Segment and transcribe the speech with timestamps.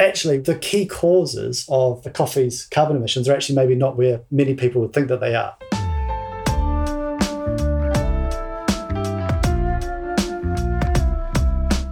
[0.00, 4.54] actually the key causes of the coffee's carbon emissions are actually maybe not where many
[4.54, 5.56] people would think that they are.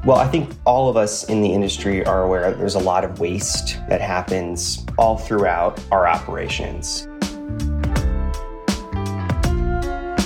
[0.04, 3.04] Well, I think all of us in the industry are aware that there's a lot
[3.04, 7.06] of waste that happens all throughout our operations.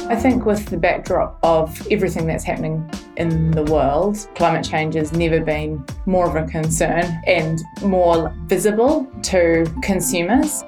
[0.08, 5.12] I think with the backdrop of everything that's happening in the world, climate change has
[5.12, 10.62] never been more of a concern and more visible to consumers.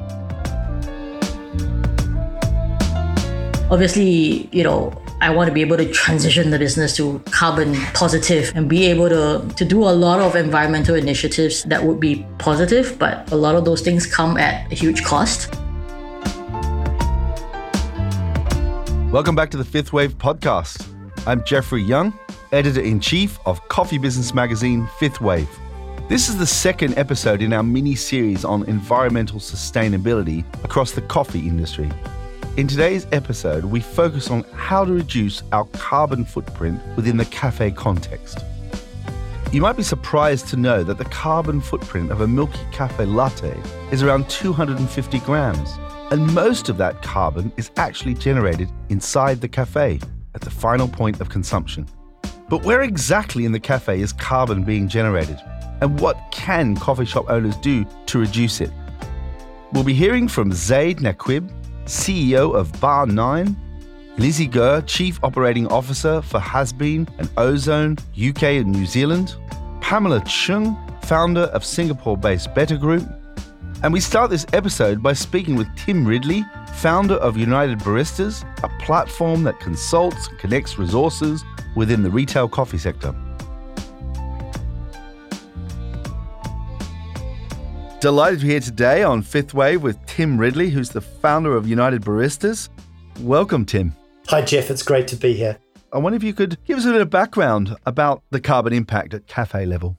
[3.70, 8.52] Obviously, you know, I want to be able to transition the business to carbon positive
[8.54, 12.98] and be able to, to do a lot of environmental initiatives that would be positive,
[12.98, 15.54] but a lot of those things come at a huge cost.
[19.10, 20.86] Welcome back to the Fifth Wave podcast.
[21.26, 22.12] I'm Jeffrey Young,
[22.54, 25.48] editor in chief of coffee business magazine Fifth Wave.
[26.08, 31.48] This is the second episode in our mini series on environmental sustainability across the coffee
[31.48, 31.91] industry.
[32.56, 37.72] In today's episode, we focus on how to reduce our carbon footprint within the cafe
[37.72, 38.38] context.
[39.50, 43.60] You might be surprised to know that the carbon footprint of a milky cafe latte
[43.91, 45.77] is around 250 grams,
[46.12, 49.98] and most of that carbon is actually generated inside the cafe
[50.36, 51.88] at the final point of consumption.
[52.48, 55.41] But where exactly in the cafe is carbon being generated?
[55.81, 58.70] And what can coffee shop owners do to reduce it?
[59.73, 61.50] We'll be hearing from Zaid Naqib,
[61.87, 63.56] CEO of Bar 9,
[64.19, 69.34] Lizzie Gurr, Chief Operating Officer for Hasbean and Ozone UK and New Zealand,
[69.81, 73.06] Pamela Chng, founder of Singapore based Bettr Group.
[73.83, 78.69] And we start this episode by speaking with Tim Ridley, founder of United Baristas, a
[78.83, 81.45] platform that consults and connects resources
[81.77, 83.14] within the retail coffee sector.
[88.00, 91.66] Delighted to be here today on Fifth Wave with Tim Ridley, who's the founder of
[91.66, 92.69] United Baristas.
[93.20, 93.94] Welcome, Tim.
[94.28, 94.70] Hi, Jeff.
[94.70, 95.56] It's great to be here.
[95.91, 99.15] I wonder if you could give us a bit of background about the carbon impact
[99.15, 99.97] at cafe level.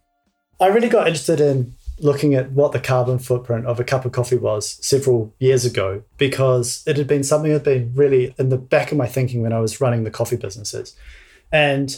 [0.60, 4.12] I really got interested in looking at what the carbon footprint of a cup of
[4.12, 8.50] coffee was several years ago because it had been something that had been really in
[8.50, 10.96] the back of my thinking when I was running the coffee businesses.
[11.52, 11.98] And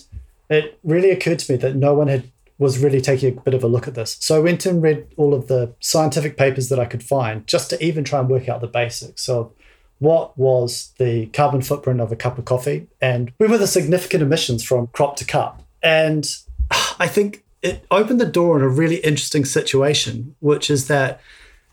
[0.50, 3.64] it really occurred to me that no one had was really taking a bit of
[3.64, 4.18] a look at this.
[4.20, 7.70] So I went and read all of the scientific papers that I could find just
[7.70, 9.22] to even try and work out the basics.
[9.22, 9.54] So
[10.00, 14.24] what was the carbon footprint of a cup of coffee and where were the significant
[14.24, 15.62] emissions from crop to cup?
[15.84, 16.28] And
[17.00, 21.20] I think it opened the door in a really interesting situation, which is that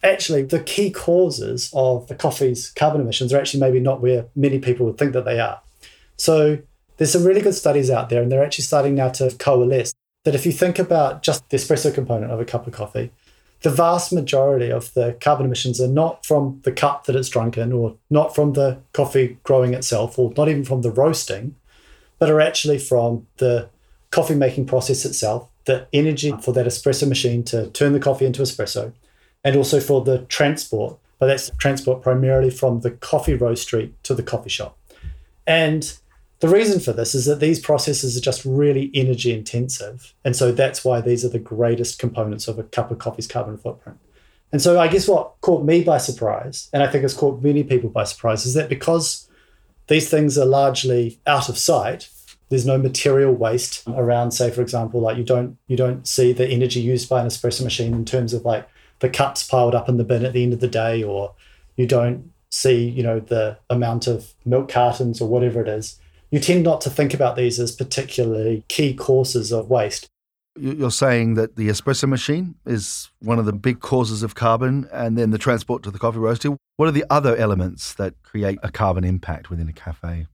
[0.02, 4.58] actually the key causes of the coffee's carbon emissions are actually maybe not where many
[4.58, 5.60] people would think that they are.
[6.16, 6.58] So
[6.96, 9.94] there's some really good studies out there, and they're actually starting now to coalesce
[10.24, 13.10] that if you think about just the espresso component of a cup of coffee,
[13.62, 17.56] the vast majority of the carbon emissions are not from the cup that it's drunk
[17.56, 21.54] in, or not from the coffee growing itself, or not even from the roasting,
[22.18, 23.68] but are actually from the
[24.10, 28.42] coffee making process itself, the energy for that espresso machine to turn the coffee into
[28.42, 28.92] espresso,
[29.42, 30.98] and also for the transport.
[31.18, 34.76] But that's transport primarily from the coffee roastery to the coffee shop.
[35.46, 35.96] And
[36.40, 40.14] the reason for this is that these processes are just really energy intensive.
[40.24, 43.56] And so that's why these are the greatest components of a cup of coffee's carbon
[43.56, 43.98] footprint.
[44.52, 47.64] And so I guess what caught me by surprise, and I think has caught many
[47.64, 49.28] people by surprise, is that because
[49.88, 52.08] these things are largely out of sight,
[52.50, 56.46] there's no material waste around, say, for example, like you don't you don't see the
[56.46, 58.68] energy used by an espresso machine in terms of like
[59.00, 61.34] the cups piled up in the bin at the end of the day, or
[61.76, 65.98] you don't see, you know, the amount of milk cartons or whatever it is
[66.34, 70.08] you tend not to think about these as particularly key causes of waste.
[70.58, 75.16] You're saying that the espresso machine is one of the big causes of carbon, and
[75.16, 76.56] then the transport to the coffee roaster.
[76.76, 80.26] What are the other elements that create a carbon impact within a cafe?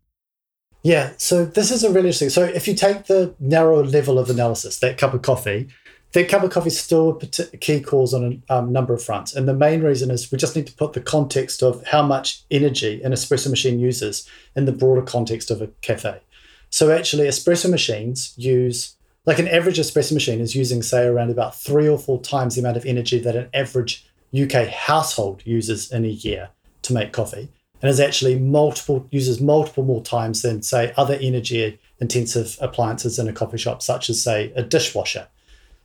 [0.83, 2.31] Yeah, so this is a really interesting.
[2.31, 5.69] So if you take the narrow level of analysis, that cup of coffee,
[6.13, 7.21] that cup of coffee is still
[7.53, 9.35] a key cause on a um, number of fronts.
[9.35, 12.43] And the main reason is we just need to put the context of how much
[12.51, 16.21] energy an espresso machine uses in the broader context of a cafe.
[16.69, 21.57] So actually, espresso machines use, like an average espresso machine is using, say, around about
[21.57, 26.05] three or four times the amount of energy that an average UK household uses in
[26.05, 26.51] a year
[26.83, 27.49] to make coffee.
[27.83, 33.29] And is actually multiple, uses multiple more times than, say, other energy intensive appliances in
[33.29, 35.29] a coffee shop, such as, say, a dishwasher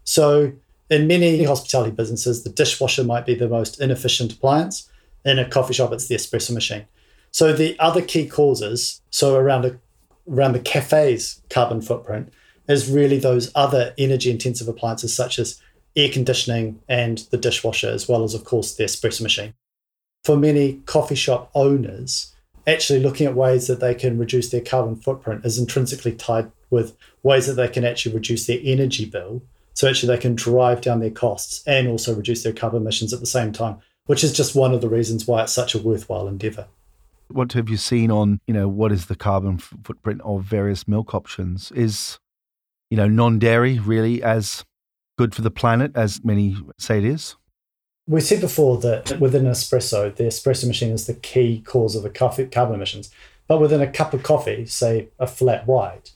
[0.06, 0.54] so,
[0.90, 4.90] in many hospitality businesses, the dishwasher might be the most inefficient appliance.
[5.26, 6.86] In a coffee shop, it's the espresso machine.
[7.32, 9.80] So, the other key causes, so around a,
[10.32, 12.32] around the cafe's carbon footprint,
[12.70, 15.60] is really those other energy intensive appliances such as
[15.96, 19.54] air conditioning and the dishwasher, as well as, of course, the espresso machine.
[20.24, 22.34] For many coffee shop owners,
[22.68, 26.96] actually looking at ways that they can reduce their carbon footprint is intrinsically tied with
[27.24, 29.42] ways that they can actually reduce their energy bill.
[29.76, 33.20] So actually they can drive down their costs and also reduce their carbon emissions at
[33.20, 36.28] the same time, which is just one of the reasons why it's such a worthwhile
[36.28, 36.68] endeavor.
[37.28, 41.14] What have you seen on, you know, what is the carbon footprint of various milk
[41.14, 41.72] options?
[41.74, 42.20] Is,
[42.90, 44.64] you know, non-dairy really as
[45.18, 47.36] good for the planet as many say it is?
[48.08, 52.04] We said before that within an espresso, the espresso machine is the key cause of
[52.04, 53.10] the coffee, carbon emissions.
[53.48, 56.12] But within a cup of coffee, say a flat white,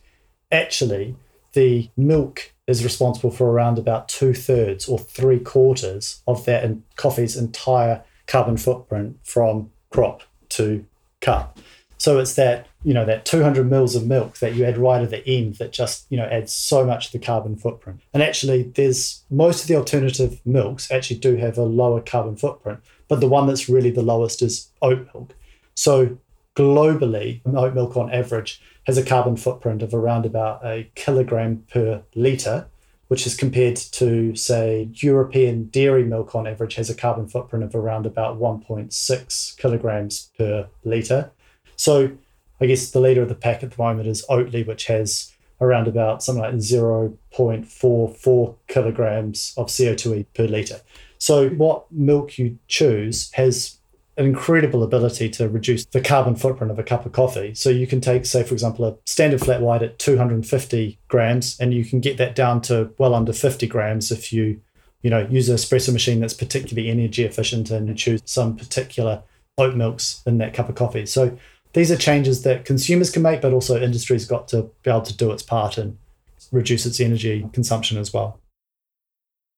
[0.52, 1.16] actually
[1.54, 6.84] the milk is responsible for around about two thirds or three quarters of that in
[6.96, 10.86] coffee's entire carbon footprint from crop to
[11.20, 11.58] cup.
[11.98, 15.10] So it's that, you know, that 200 mils of milk that you add right at
[15.10, 18.00] the end that just, you know, adds so much to the carbon footprint.
[18.14, 22.80] And actually, there's most of the alternative milks actually do have a lower carbon footprint,
[23.10, 25.36] but the one that's really the lowest is oat milk.
[25.76, 26.18] So
[26.60, 32.04] globally, oat milk on average has a carbon footprint of around about a kilogram per
[32.16, 32.68] litre,
[33.08, 37.76] which is compared to, say, European dairy milk on average has a carbon footprint of
[37.76, 41.32] around about 1.6 kilograms per litre.
[41.78, 42.12] So
[42.60, 45.88] I guess the leader of the pack at the moment is Oatly, which has around
[45.88, 50.82] about something like 0.44 kilograms of CO2e per litre.
[51.20, 53.79] So what milk you choose has
[54.20, 57.54] an incredible ability to reduce the carbon footprint of a cup of coffee.
[57.56, 61.74] So you can take, say, for example, a standard flat white at 250 grams, and
[61.74, 64.60] you can get that down to well under 50 grams if you,
[65.02, 69.24] you know, use an espresso machine that's particularly energy efficient and choose some particular
[69.58, 71.06] oat milks in that cup of coffee.
[71.06, 71.38] So
[71.72, 75.16] these are changes that consumers can make, but also industry's got to be able to
[75.16, 75.98] do its part and
[76.52, 78.42] reduce its energy consumption as well.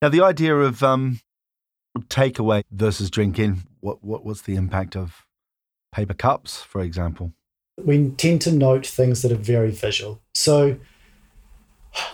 [0.00, 1.18] Now, the idea of um,
[2.08, 5.26] takeaway versus drinking, what, what what's the impact of
[5.92, 7.32] paper cups, for example?
[7.82, 10.22] We tend to note things that are very visual.
[10.34, 10.78] So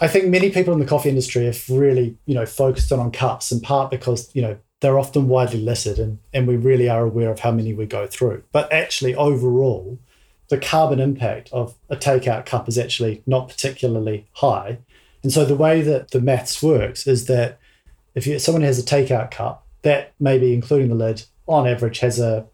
[0.01, 3.13] I think many people in the coffee industry have really, you know, focused on, on
[3.13, 7.05] cups in part because, you know, they're often widely littered and, and we really are
[7.05, 8.43] aware of how many we go through.
[8.53, 9.99] But actually overall,
[10.49, 14.79] the carbon impact of a takeout cup is actually not particularly high.
[15.23, 17.59] And so the way that the maths works is that
[18.15, 22.19] if you, someone has a takeout cup, that maybe including the lid, on average has
[22.21, 22.47] a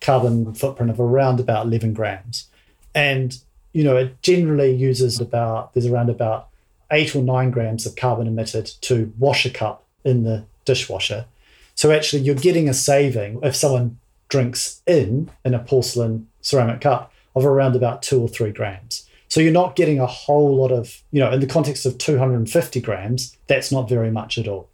[0.00, 2.48] carbon footprint of around about 11 grams.
[2.94, 3.36] And,
[3.72, 6.48] you know, it generally uses about, there's around about
[6.90, 11.26] eight or nine grams of carbon emitted to wash a cup in the dishwasher.
[11.74, 13.98] So actually, you're getting a saving if someone
[14.28, 19.08] drinks in in a porcelain ceramic cup of around about two or three grams.
[19.28, 22.80] So you're not getting a whole lot of, you know, in the context of 250
[22.80, 24.68] grams, that's not very much at all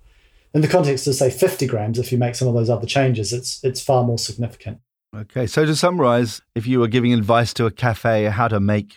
[0.54, 3.32] in the context of say 50 grams, if you make some of those other changes,
[3.32, 4.78] it's it's far more significant.
[5.14, 8.94] Okay, so to summarize, if you were giving advice to a cafe how to make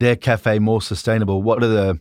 [0.00, 2.00] their cafe more sustainable, what are the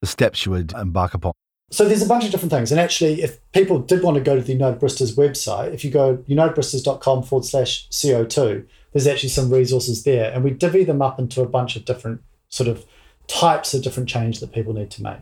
[0.00, 1.32] the steps you would embark upon?
[1.70, 2.72] So there's a bunch of different things.
[2.72, 5.90] And actually, if people did want to go to the United Baristas website, if you
[5.90, 10.32] go unitedbaristas.com forward slash CO2, there's actually some resources there.
[10.32, 12.86] And we divvy them up into a bunch of different sort of
[13.26, 15.20] types of different change that people need to make.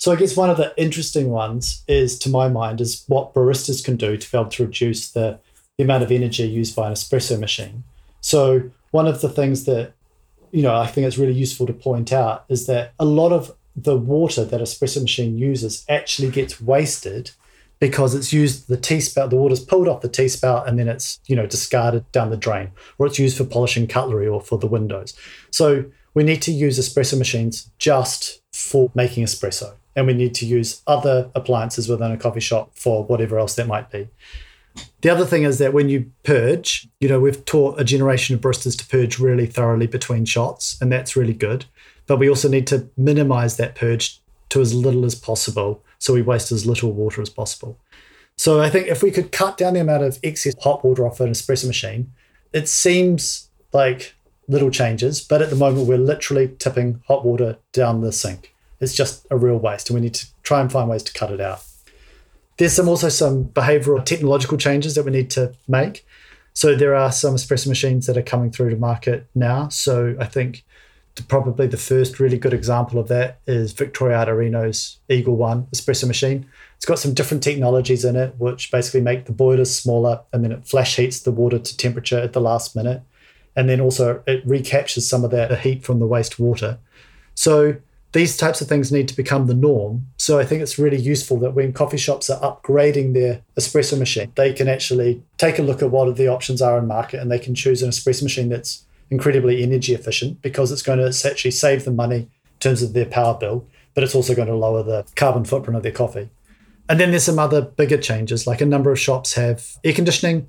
[0.00, 3.84] So I guess one of the interesting ones is, to my mind, is what baristas
[3.84, 5.38] can do to be able to reduce the,
[5.76, 7.84] the amount of energy used by an espresso machine.
[8.22, 9.92] So one of the things that
[10.52, 13.54] you know I think it's really useful to point out is that a lot of
[13.76, 17.32] the water that espresso machine uses actually gets wasted
[17.78, 20.88] because it's used the tea spout the water's pulled off the tea spout and then
[20.88, 24.58] it's you know discarded down the drain or it's used for polishing cutlery or for
[24.58, 25.14] the windows
[25.50, 30.46] so we need to use espresso machines just for making espresso and we need to
[30.46, 34.08] use other appliances within a coffee shop for whatever else that might be.
[35.00, 38.40] The other thing is that when you purge, you know, we've taught a generation of
[38.40, 41.64] baristas to purge really thoroughly between shots, and that's really good.
[42.06, 44.20] But we also need to minimize that purge
[44.50, 47.78] to as little as possible so we waste as little water as possible.
[48.36, 51.20] So I think if we could cut down the amount of excess hot water off
[51.20, 52.12] an espresso machine,
[52.52, 54.14] it seems like
[54.48, 58.49] little changes, but at the moment we're literally tipping hot water down the sink.
[58.80, 61.30] It's just a real waste, and we need to try and find ways to cut
[61.30, 61.62] it out.
[62.56, 66.06] There's some also some behavioral technological changes that we need to make.
[66.52, 69.68] So there are some espresso machines that are coming through to market now.
[69.68, 70.64] So I think
[71.14, 76.06] the, probably the first really good example of that is Victoria Arduino's Eagle One espresso
[76.06, 76.46] machine.
[76.76, 80.52] It's got some different technologies in it, which basically make the boilers smaller, and then
[80.52, 83.02] it flash heats the water to temperature at the last minute,
[83.54, 86.78] and then also it recaptures some of that heat from the waste water.
[87.34, 87.76] So
[88.12, 90.06] these types of things need to become the norm.
[90.16, 94.32] So I think it's really useful that when coffee shops are upgrading their espresso machine,
[94.34, 97.38] they can actually take a look at what the options are in market and they
[97.38, 101.84] can choose an espresso machine that's incredibly energy efficient because it's going to actually save
[101.84, 105.04] them money in terms of their power bill, but it's also going to lower the
[105.14, 106.28] carbon footprint of their coffee.
[106.88, 110.48] And then there's some other bigger changes, like a number of shops have air conditioning.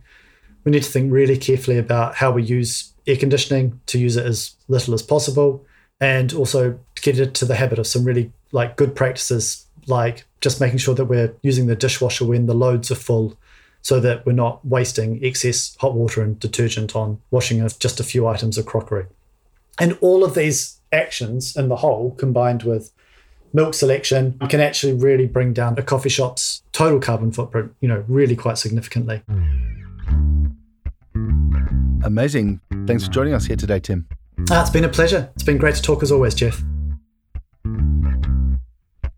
[0.63, 4.25] We need to think really carefully about how we use air conditioning to use it
[4.25, 5.63] as little as possible
[6.01, 10.59] and also get it to the habit of some really like good practices like just
[10.59, 13.37] making sure that we're using the dishwasher when the loads are full
[13.81, 18.27] so that we're not wasting excess hot water and detergent on washing just a few
[18.27, 19.05] items of crockery.
[19.79, 22.91] And all of these actions in the whole combined with
[23.53, 28.03] milk selection can actually really bring down a coffee shop's total carbon footprint, you know,
[28.07, 29.23] really quite significantly.
[32.03, 32.59] Amazing.
[32.85, 34.07] Thanks for joining us here today, Tim.
[34.53, 35.31] Ah, it's been a pleasure.
[35.33, 36.61] It's been great to talk as always, Jeff.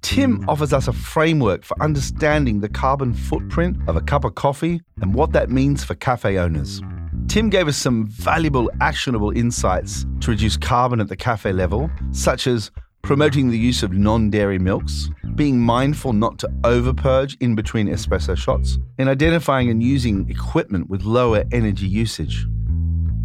[0.03, 4.81] Tim offers us a framework for understanding the carbon footprint of a cup of coffee
[5.01, 6.83] and what that means for cafe owners.
[7.27, 12.45] Tim gave us some valuable, actionable insights to reduce carbon at the cafe level, such
[12.45, 12.69] as
[13.01, 18.37] promoting the use of non dairy milks, being mindful not to overpurge in between espresso
[18.37, 22.45] shots, and identifying and using equipment with lower energy usage.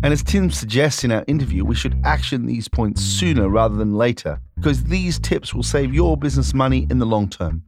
[0.01, 3.95] And as Tim suggests in our interview, we should action these points sooner rather than
[3.95, 7.63] later, because these tips will save your business money in the long term.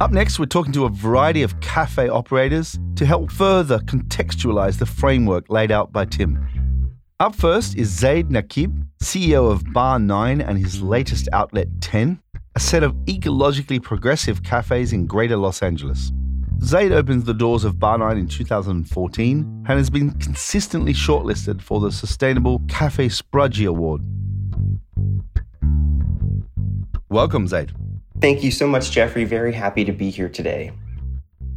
[0.00, 4.86] Up next, we're talking to a variety of cafe operators to help further contextualize the
[4.86, 6.38] framework laid out by Tim.
[7.18, 12.20] Up first is Zaid Nakib, CEO of Bar 9 and his latest outlet 10,
[12.54, 16.12] a set of ecologically progressive cafes in greater Los Angeles.
[16.62, 21.80] Zaid opens the doors of Bar 9 in 2014 and has been consistently shortlisted for
[21.80, 24.00] the Sustainable Cafe Sprudgie Award.
[27.08, 27.72] Welcome, Zaid.
[28.20, 29.24] Thank you so much, Jeffrey.
[29.24, 30.72] Very happy to be here today.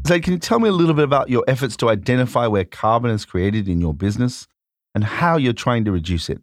[0.08, 3.10] Zaid, can you tell me a little bit about your efforts to identify where carbon
[3.12, 4.48] is created in your business
[4.94, 6.41] and how you're trying to reduce it?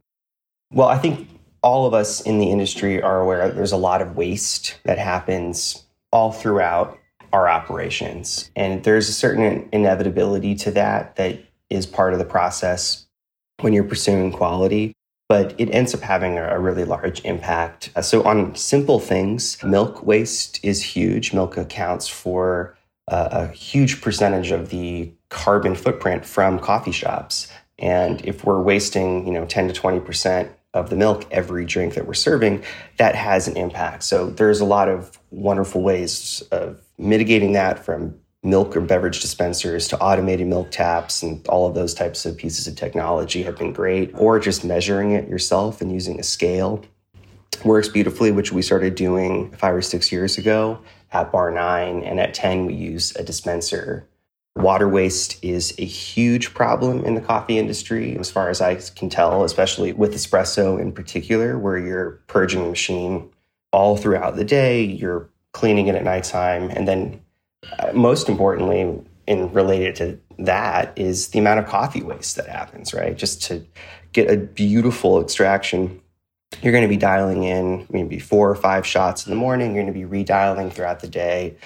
[0.73, 1.29] Well, I think
[1.63, 5.85] all of us in the industry are aware there's a lot of waste that happens
[6.11, 6.99] all throughout
[7.37, 8.51] our operations.
[8.57, 11.39] And there's a certain inevitability to that that
[11.69, 13.07] is part of the process
[13.61, 14.95] when you're pursuing quality.
[15.29, 17.91] But it ends up having a really large impact.
[17.97, 21.33] Uh, so, on simple things, milk waste is huge.
[21.33, 22.77] Milk accounts for
[23.09, 27.49] a, a huge percentage of the carbon footprint from coffee shops.
[27.77, 32.07] And if we're wasting, you know, 10 to 20% of the milk every drink that
[32.07, 32.63] we're serving,
[32.99, 34.05] that has an impact.
[34.05, 39.89] So there's a lot of wonderful ways of mitigating that from milk or beverage dispensers
[39.89, 43.73] to automated milk taps and all of those types of pieces of technology have been
[43.73, 46.83] great or just measuring it yourself and using a scale.
[47.65, 50.79] Works beautifully which we started doing five or six years ago
[51.13, 54.07] at bar 9 and at 10 we use a dispenser.
[54.55, 59.11] Water waste is a huge problem in the coffee industry as far as i can
[59.11, 63.29] tell especially with espresso in particular where you're purging the machine
[63.73, 66.69] all throughout the day you're cleaning it at nighttime.
[66.71, 67.21] And then,
[67.79, 72.93] uh, most importantly, in related to that, is the amount of coffee waste that happens,
[72.93, 73.17] right?
[73.17, 73.65] Just to
[74.13, 76.03] get a beautiful extraction,
[76.61, 79.75] you're going to be dialing in maybe four or five shots in the morning.
[79.75, 81.57] You're going to be redialing throughout the day,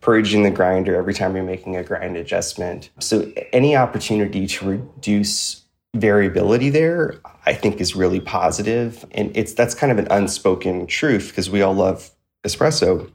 [0.00, 2.90] purging the grinder every time you're making a grind adjustment.
[3.00, 5.64] So, any opportunity to reduce
[5.96, 8.20] variability there, I think is really.
[8.20, 12.12] And it's that's kind of an unspoken truth because we all love
[12.46, 13.10] espresso.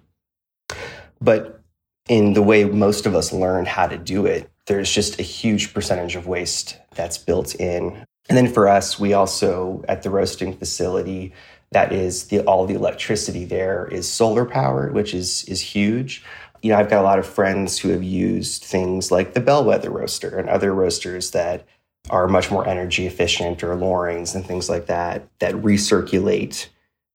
[1.22, 1.62] But
[2.08, 5.74] in the way most of us learn how to do it, there's just a huge
[5.74, 8.06] percentage of waste that's built in.
[8.28, 11.34] And then for us, we also, at the roasting facility,
[11.72, 16.24] that is the all the electricity there is solar powered, which is is huge.
[16.62, 19.92] You know, I've got a lot of friends who have used things like the Bellwether
[19.92, 21.68] roaster and other roasters that
[22.10, 26.68] are much more energy efficient or Lorings and things like that that recirculate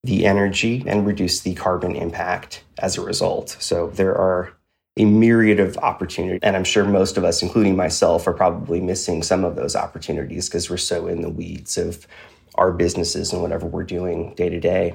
[0.03, 3.57] the energy and reduce the carbon impact as a result.
[3.61, 4.53] So there are
[4.97, 6.41] a myriad of opportunities.
[6.43, 10.49] And I'm sure most of us, including myself, are probably missing some of those opportunities
[10.49, 12.07] because we're so in the weeds of
[12.57, 14.95] our businesses and whatever we're doing day to day.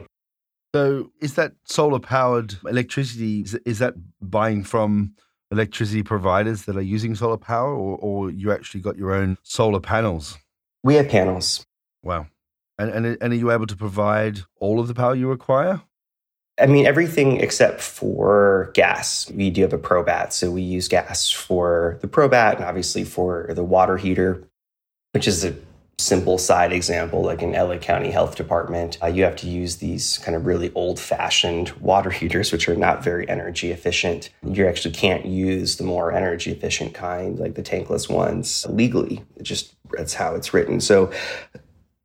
[0.73, 3.41] So, is that solar powered electricity?
[3.41, 5.15] Is, is that buying from
[5.49, 9.79] electricity providers that are using solar power, or, or you actually got your own solar
[9.79, 10.37] panels?
[10.83, 11.65] We have panels.
[12.03, 12.27] Wow.
[12.77, 15.81] And, and, and are you able to provide all of the power you require?
[16.59, 19.29] I mean, everything except for gas.
[19.31, 23.49] We do have a Probat, so we use gas for the Probat and obviously for
[23.53, 24.47] the water heater,
[25.11, 25.55] which is a
[25.97, 30.17] simple side example, like in LA County Health Department, uh, you have to use these
[30.19, 34.29] kind of really old fashioned water heaters, which are not very energy efficient.
[34.43, 39.23] You actually can't use the more energy efficient kind, like the tankless ones, legally.
[39.37, 40.81] It just that's how it's written.
[40.81, 41.11] So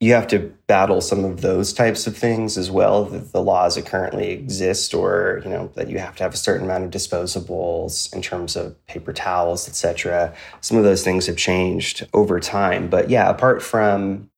[0.00, 3.74] you have to battle some of those types of things as well the, the, laws
[3.74, 6.90] that currently exist or you know that you have to have a certain amount of
[6.90, 12.88] disposables in terms of paper towels etc some of those things have changed over time.
[12.88, 14.30] But yeah apart from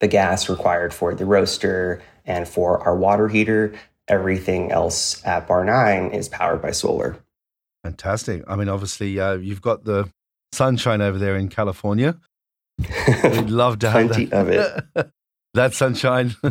[0.00, 3.74] the gas required for the roaster and for our water heater
[4.08, 7.16] everything else at bar 9 is powered by solar.
[7.84, 8.42] Fantastic.
[8.48, 10.10] I mean obviously uh, you've got the
[10.52, 12.16] sunshine over there in california
[13.24, 14.40] We'd love to have plenty that.
[14.40, 15.10] of it.
[15.54, 16.34] that sunshine.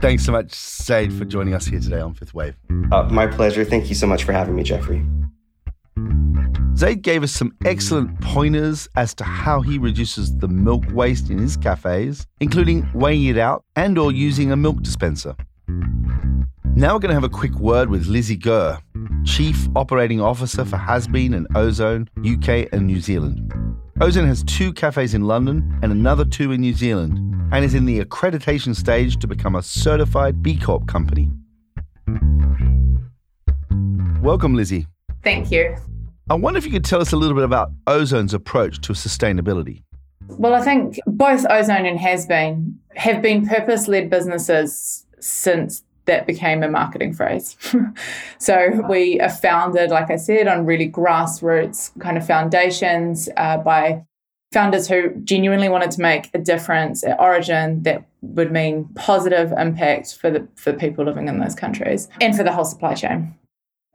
[0.00, 2.54] Thanks so much, Zaid, for joining us here today on Fifth Wave.
[2.92, 3.64] Uh, my pleasure.
[3.64, 5.04] Thank you so much for having me, Jeffrey.
[6.76, 11.38] Zaid gave us some excellent pointers as to how he reduces the milk waste in
[11.38, 15.34] his cafes, including weighing it out and or using a milk dispenser.
[15.68, 18.78] Now we're going to have a quick word with Lizzie Gurr,
[19.24, 23.50] Chief Operating Officer for Hasbean and Ozone, UK and New Zealand.
[23.98, 27.18] Ozone has two cafes in London and another two in New Zealand,
[27.50, 31.30] and is in the accreditation stage to become a certified B Corp company.
[34.20, 34.86] Welcome, Lizzie.
[35.24, 35.74] Thank you.
[36.28, 39.82] I wonder if you could tell us a little bit about Ozone's approach to sustainability.
[40.28, 46.62] Well, I think both Ozone and Hasbean have been purpose led businesses since that became
[46.62, 47.56] a marketing phrase.
[48.38, 54.04] so we are founded, like I said, on really grassroots kind of foundations uh, by
[54.52, 60.14] founders who genuinely wanted to make a difference at origin that would mean positive impact
[60.14, 63.34] for the for people living in those countries and for the whole supply chain.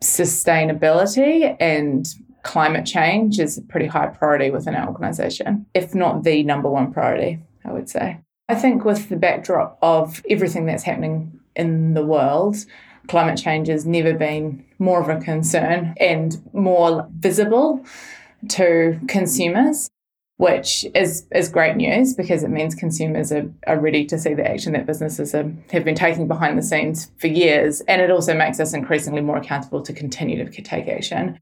[0.04, 2.08] Sustainability and
[2.44, 6.92] climate change is a pretty high priority within our organization, if not the number one
[6.92, 8.20] priority, I would say.
[8.50, 12.58] I think with the backdrop of everything that's happening in the world.
[13.08, 17.84] Climate change has never been more of a concern and more visible
[18.50, 19.90] to consumers,
[20.38, 24.50] which is, is great news because it means consumers are, are ready to see the
[24.50, 27.82] action that businesses are, have been taking behind the scenes for years.
[27.82, 31.40] And it also makes us increasingly more accountable to continue to take action.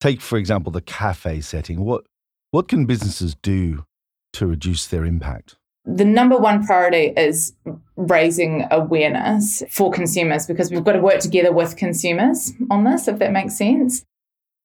[0.00, 1.84] Take, for example, the cafe setting.
[1.84, 2.04] What,
[2.50, 3.84] what can businesses do
[4.32, 5.56] to reduce their impact?
[5.84, 7.54] The number one priority is
[7.96, 13.18] raising awareness for consumers because we've got to work together with consumers on this, if
[13.18, 14.04] that makes sense.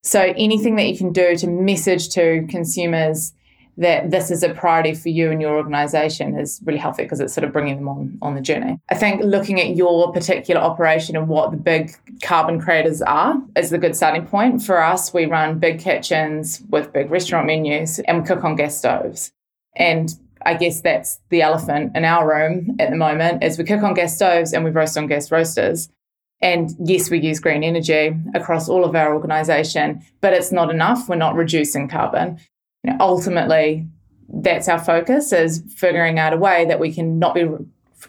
[0.03, 3.34] So, anything that you can do to message to consumers
[3.77, 7.34] that this is a priority for you and your organization is really healthy because it's
[7.34, 8.80] sort of bringing them on on the journey.
[8.89, 13.71] I think looking at your particular operation and what the big carbon creators are is
[13.71, 14.63] a good starting point.
[14.63, 18.77] For us, we run big kitchens with big restaurant menus and we cook on gas
[18.77, 19.32] stoves.
[19.75, 20.12] And
[20.45, 23.93] I guess that's the elephant in our room at the moment is we cook on
[23.93, 25.89] gas stoves and we roast on gas roasters.
[26.41, 31.10] And yes, we use green energy across all of our organization, but it's not enough.
[31.10, 32.39] We're not reducing carbon.
[32.84, 33.88] You know, ultimately,
[34.30, 37.47] that's our focus is figuring out a way that we can not be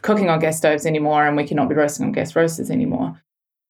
[0.02, 3.20] cooking on gas stoves anymore and we cannot be roasting on gas roasters anymore.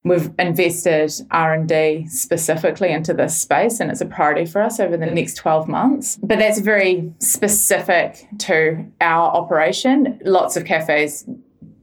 [0.04, 5.06] We've invested R&D specifically into this space and it's a priority for us over the
[5.06, 6.18] next 12 months.
[6.22, 10.20] But that's very specific to our operation.
[10.24, 11.28] Lots of cafes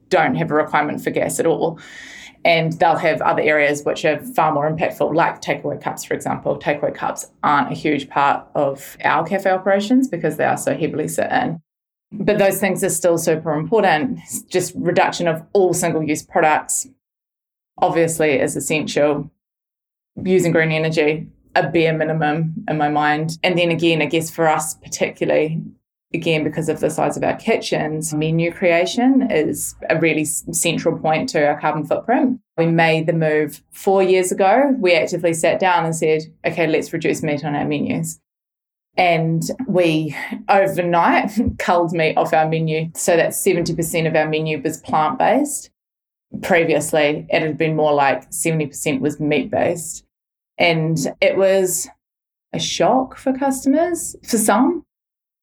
[0.09, 1.79] don't have a requirement for gas at all.
[2.45, 6.57] And they'll have other areas which are far more impactful, like takeaway cups, for example.
[6.59, 11.07] Takeaway cups aren't a huge part of our cafe operations because they are so heavily
[11.07, 11.59] set in.
[12.11, 14.19] But those things are still super important.
[14.47, 16.87] Just reduction of all single use products,
[17.77, 19.29] obviously is essential.
[20.23, 23.37] Using green energy, a bare minimum in my mind.
[23.43, 25.61] And then again, I guess for us particularly,
[26.13, 31.29] again, because of the size of our kitchens, menu creation is a really central point
[31.29, 32.39] to our carbon footprint.
[32.57, 34.73] We made the move four years ago.
[34.77, 38.19] We actively sat down and said, okay, let's reduce meat on our menus.
[38.97, 40.15] And we
[40.47, 45.69] overnight culled meat off our menu so that 70% of our menu was plant based
[46.41, 50.05] previously it had been more like 70% was meat based.
[50.57, 51.87] And it was
[52.53, 54.83] a shock for customers, for some,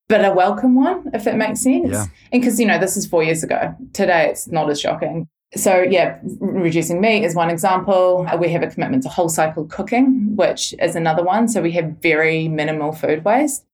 [0.08, 1.90] but a welcome one, if that makes sense.
[1.90, 2.06] Yeah.
[2.32, 3.74] And because, you know, this is four years ago.
[3.92, 5.28] Today it's not as shocking.
[5.54, 8.26] So, yeah, reducing meat is one example.
[8.26, 11.46] Uh, we have a commitment to whole cycle cooking, which is another one.
[11.46, 13.66] So, we have very minimal food waste.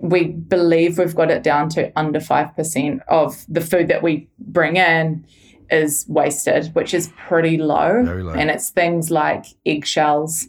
[0.00, 4.76] We believe we've got it down to under 5% of the food that we bring
[4.76, 5.26] in
[5.70, 8.00] is wasted, which is pretty low.
[8.02, 8.32] low.
[8.32, 10.48] And it's things like eggshells,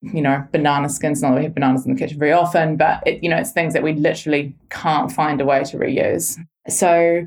[0.00, 1.22] you know, banana skins.
[1.22, 3.52] Not that we have bananas in the kitchen very often, but it, you know, it's
[3.52, 6.38] things that we literally can't find a way to reuse.
[6.68, 7.26] So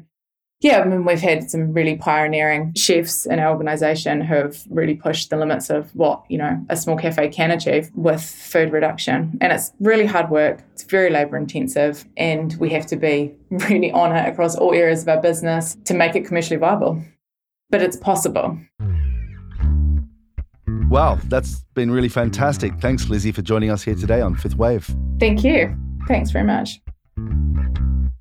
[0.65, 4.95] yeah, I mean, we've had some really pioneering chefs in our organisation who have really
[4.95, 9.37] pushed the limits of what, you know, a small cafe can achieve with food reduction.
[9.41, 13.91] And it's really hard work, it's very labour intensive, and we have to be really
[13.91, 16.99] on it across all areas of our business to make it commercially viable.
[17.69, 18.57] But it's possible.
[20.89, 22.73] Wow, that's been really fantastic.
[22.79, 24.89] Thanks, Lizzie, for joining us here today on Fifth Wave.
[25.19, 25.77] Thank you.
[26.07, 26.81] Thanks very much.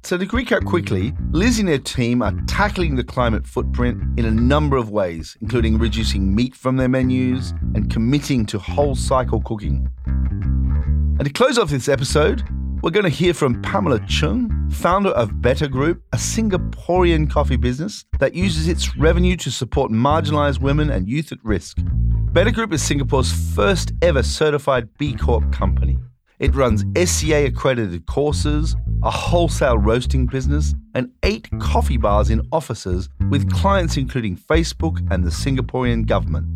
[0.04, 4.30] So, to recap quickly, Liz and her team are tackling the climate footprint in a
[4.30, 9.88] number of ways, including reducing meat from their menus and committing to whole cycle cooking.
[10.04, 12.46] And to close off this episode,
[12.82, 18.04] we're going to hear from Pamela Chng, founder of Bettr Group, a Singaporean coffee business
[18.18, 21.78] that uses its revenue to support marginalized women and youth at risk.
[21.78, 25.98] Bettr Group is Singapore's first ever certified B Corp company.
[26.40, 33.08] It runs SCA accredited courses, a wholesale roasting business, and eight coffee bars in offices
[33.30, 36.46] with clients including Facebook and the Singaporean government.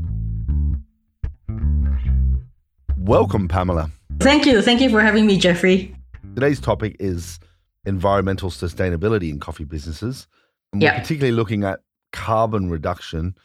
[2.96, 3.92] Welcome, Pamela.
[4.18, 4.62] Thank you.
[4.62, 5.94] Thank you for having me, Jeffrey.
[6.34, 7.38] Today's topic is
[7.86, 10.26] environmental sustainability in coffee businesses.
[10.72, 11.80] And we're particularly looking at
[12.12, 13.36] carbon reduction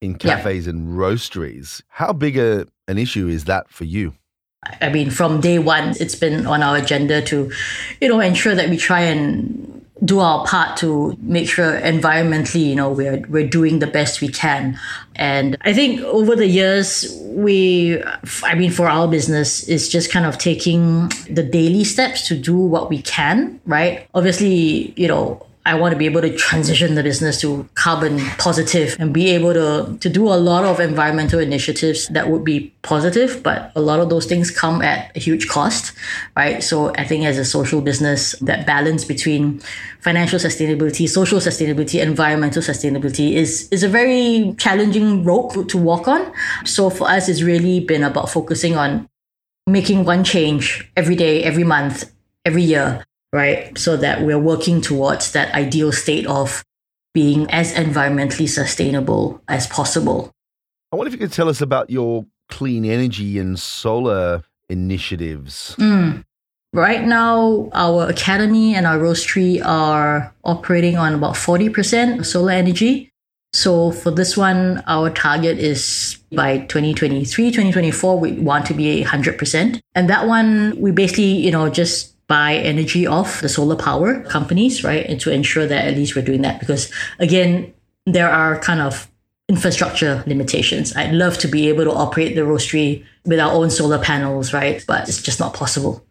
[0.00, 1.82] in cafes and roasteries.
[1.88, 4.14] How big a, an issue is that for you?
[4.80, 7.50] I mean, from day one, it's been on our agenda to,
[8.00, 9.72] you know, ensure that we try and
[10.04, 14.28] do our part to make sure environmentally, you know, we're we're doing the best we
[14.28, 14.78] can.
[15.14, 18.02] And I think over the years, we,
[18.42, 22.56] I mean, for our business, is just kind of taking the daily steps to do
[22.56, 24.06] what we can, right?
[24.14, 28.94] Obviously, you know, I want to be able to transition the business to carbon positive
[29.00, 33.42] and be able to, to do a lot of environmental initiatives that would be positive,
[33.42, 35.92] but a lot of those things come at a huge cost,
[36.36, 36.62] right?
[36.62, 39.58] So I think as a social business, that balance between
[39.98, 46.32] financial sustainability, social sustainability, environmental sustainability is, is a very challenging rope to walk on.
[46.64, 49.08] So for us, it's really been about focusing on
[49.66, 52.08] making one change every day, every month,
[52.44, 53.76] every year right?
[53.78, 56.64] So that we're working towards that ideal state of
[57.14, 60.32] being as environmentally sustainable as possible.
[60.92, 65.74] I wonder if you could tell us about your clean energy and solar initiatives.
[65.78, 66.20] Hmm.
[66.72, 73.10] Right now, our academy and our roastery are operating on about 40% solar energy.
[73.52, 79.80] So for this one, our target is by 2023, 2024, we want to be 100%.
[79.94, 84.82] And that one, we basically, you know, just buy energy off the solar power companies,
[84.82, 85.06] right?
[85.06, 87.72] And to ensure that at least we're doing that because again,
[88.04, 89.10] there are kind of
[89.48, 90.94] infrastructure limitations.
[90.96, 94.84] I'd love to be able to operate the roastery with our own solar panels, right?
[94.86, 96.04] But it's just not possible.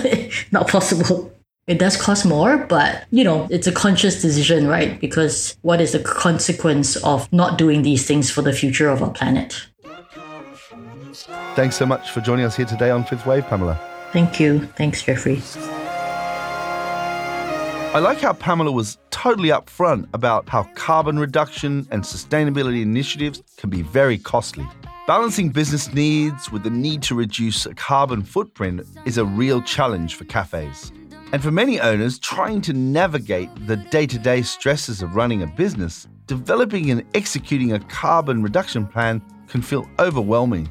[0.52, 1.32] not possible.
[1.66, 5.00] It does cost more, but you know, it's a conscious decision, right?
[5.00, 9.10] Because what is the consequence of not doing these things for the future of our
[9.10, 9.66] planet?
[11.56, 13.80] Thanks so much for joining us here today on Fifth Wave, Pamela.
[14.12, 14.60] Thank you.
[14.76, 15.42] Thanks, Jeffrey.
[17.94, 23.70] I like how Pamela was totally upfront about how carbon reduction and sustainability initiatives can
[23.70, 24.66] be very costly.
[25.06, 30.14] Balancing business needs with the need to reduce a carbon footprint is a real challenge
[30.16, 30.92] for cafes.
[31.32, 35.46] And for many owners, trying to navigate the day to day stresses of running a
[35.46, 40.68] business, developing and executing a carbon reduction plan can feel overwhelming.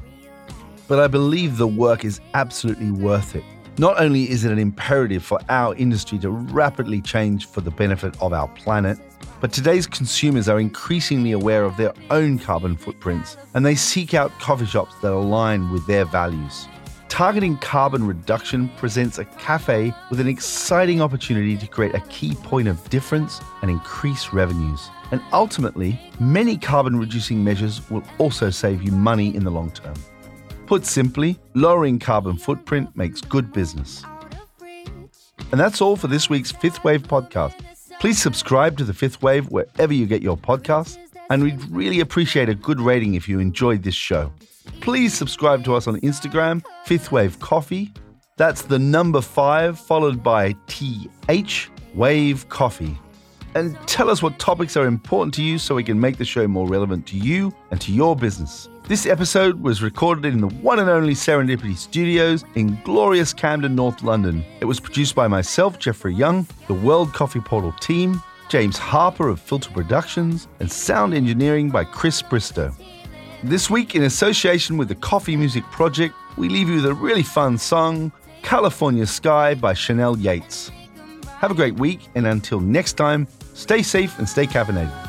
[0.88, 3.44] But I believe the work is absolutely worth it.
[3.78, 8.16] Not only is it an imperative for our industry to rapidly change for the benefit
[8.22, 8.98] of our planet,
[9.40, 14.30] but today's consumers are increasingly aware of their own carbon footprints and they seek out
[14.38, 16.68] coffee shops that align with their values.
[17.08, 22.68] Targeting carbon reduction presents a cafe with an exciting opportunity to create a key point
[22.68, 24.88] of difference and increase revenues.
[25.12, 29.94] And ultimately, many carbon reducing measures will also save you money in the long term.
[30.66, 34.04] Put simply, lowering carbon footprint makes good business.
[35.52, 37.54] And that's all for this week's Fifth Wave podcast.
[38.00, 40.98] Please subscribe to the Fifth Wave wherever you get your podcasts,
[41.30, 44.32] and we'd really appreciate a good rating if you enjoyed this show.
[44.80, 47.92] Please subscribe to us on Instagram, Fifth Wave Coffee.
[48.36, 52.98] That's the number five followed by TH Wave Coffee.
[53.54, 56.46] And tell us what topics are important to you so we can make the show
[56.48, 58.68] more relevant to you and to your business.
[58.88, 64.00] This episode was recorded in the one and only Serendipity Studios in glorious Camden, North
[64.04, 64.44] London.
[64.60, 69.40] It was produced by myself, Jeffrey Young, the World Coffee Portal team, James Harper of
[69.40, 72.72] Filter Productions, and sound engineering by Chris Bristow.
[73.42, 77.24] This week, in association with the Coffee Music Project, we leave you with a really
[77.24, 80.70] fun song, California Sky by Chanel Yates.
[81.38, 85.05] Have a great week, and until next time, stay safe and stay caffeinated.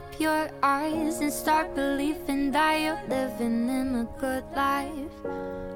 [0.00, 5.18] up your eyes and start believing that you're living in a good life.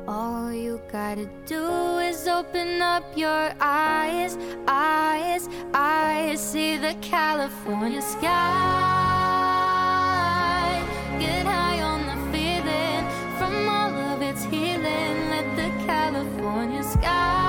[0.08, 6.40] All you gotta do is open up your eyes, eyes, eyes.
[6.40, 8.22] See the California sky.
[11.18, 13.04] Get high on the feeling
[13.38, 15.14] from all of its healing.
[15.34, 17.43] Let the California sky.